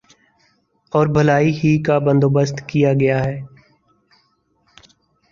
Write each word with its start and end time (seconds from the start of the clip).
اور 0.93 1.07
بھلائی 1.07 1.51
ہی 1.57 1.71
کا 1.83 1.97
بندو 1.99 2.29
بست 2.29 2.61
کیا 2.69 2.93
گیا 2.93 3.23
ہے 3.23 3.37